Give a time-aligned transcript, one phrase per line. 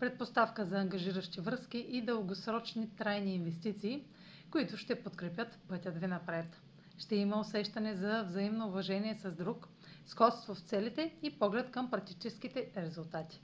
[0.00, 4.04] предпоставка за ангажиращи връзки и дългосрочни трайни инвестиции,
[4.50, 6.60] които ще подкрепят пътят ви напред.
[6.98, 9.68] Ще има усещане за взаимно уважение с друг,
[10.06, 13.40] сходство в целите и поглед към практическите резултати.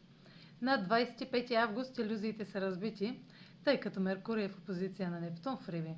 [0.63, 3.21] На 25 август иллюзиите са разбити,
[3.65, 5.95] тъй като Меркурий е в опозиция на Нептун в Риби.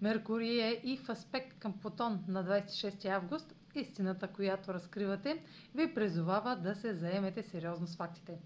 [0.00, 3.54] Меркурий е и в аспект към Плутон на 26 август.
[3.74, 5.42] Истината, която разкривате,
[5.74, 8.38] ви призовава да се заемете сериозно с фактите.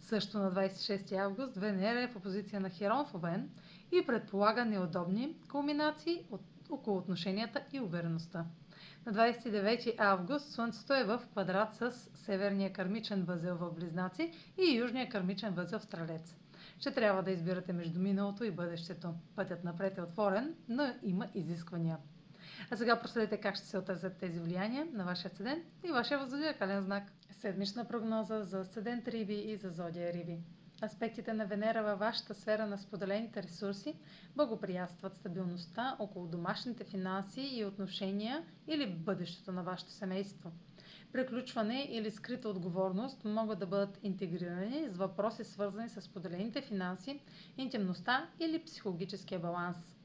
[0.00, 3.50] Също на 26 август Венера е в опозиция на Херон в Овен
[3.92, 8.44] и предполага неудобни кулминации от, около отношенията и увереността.
[9.06, 15.08] На 29 август Слънцето е в квадрат с северния кармичен възел в Близнаци и южния
[15.08, 16.36] кармичен възел в Стрелец.
[16.78, 19.14] Ще трябва да избирате между миналото и бъдещето.
[19.36, 21.98] Пътят напред е отворен, но има изисквания.
[22.70, 26.82] А сега проследете как ще се отразят тези влияния на вашия седен и вашия възодиакален
[26.82, 27.04] знак.
[27.30, 30.38] Седмична прогноза за Седент Риби и за Зодия Риби.
[30.82, 33.94] Аспектите на Венера във вашата сфера на споделените ресурси
[34.36, 40.52] благоприятстват стабилността около домашните финанси и отношения или бъдещето на вашето семейство.
[41.12, 47.20] Приключване или скрита отговорност могат да бъдат интегрирани с въпроси свързани с споделените финанси,
[47.56, 49.95] интимността или психологическия баланс.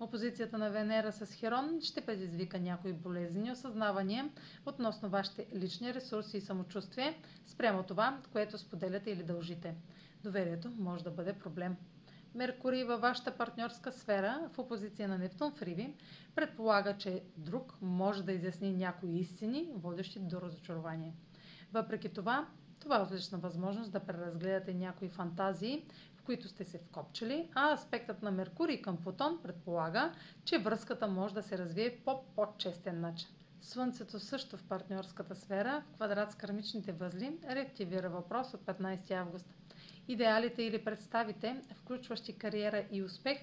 [0.00, 4.30] Опозицията на Венера с Херон ще предизвика някои болезнени осъзнавания
[4.66, 9.74] относно вашите лични ресурси и самочувствие спрямо това, което споделяте или дължите.
[10.22, 11.76] Доверието може да бъде проблем.
[12.34, 15.94] Меркурий във вашата партньорска сфера в опозиция на Нептун в Риби
[16.34, 21.14] предполага, че друг може да изясни някои истини, водещи до разочарование.
[21.72, 22.48] Въпреки това,
[22.80, 25.84] това е отлична възможност да преразгледате някои фантазии,
[26.16, 30.12] в които сте се вкопчили, а аспектът на Меркурий към Плутон предполага,
[30.44, 33.28] че връзката може да се развие по по-честен начин.
[33.62, 39.46] Слънцето също в партньорската сфера, в квадрат с кармичните възли, реактивира въпрос от 15 август.
[40.08, 43.38] Идеалите или представите, включващи кариера и успех,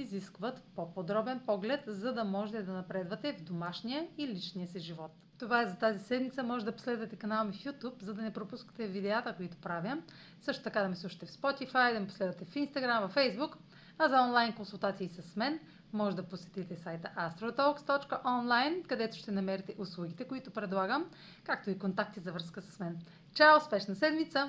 [0.00, 5.12] изискват по-подробен поглед, за да можете да напредвате в домашния и личния си живот.
[5.38, 6.42] Това е за тази седмица.
[6.42, 10.02] Може да последвате канала ми в YouTube, за да не пропускате видеята, които правя.
[10.40, 13.56] Също така да ме слушате в Spotify, да ме последвате в Instagram, в Facebook.
[13.98, 15.60] А за онлайн консултации с мен,
[15.92, 21.06] може да посетите сайта astrotalks.online, където ще намерите услугите, които предлагам,
[21.44, 22.98] както и контакти за връзка с мен.
[23.34, 23.56] Чао!
[23.56, 24.48] Успешна седмица!